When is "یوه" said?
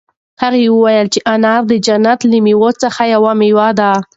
3.13-3.31